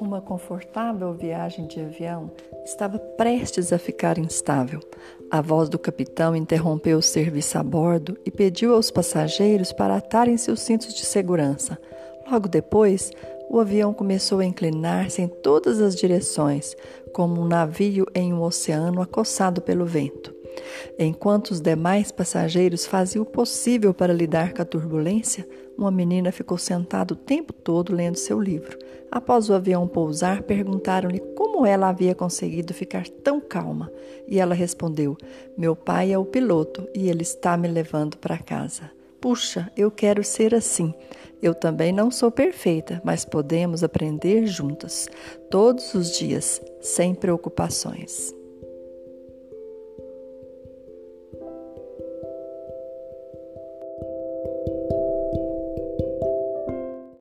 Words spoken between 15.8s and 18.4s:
as direções, como um navio em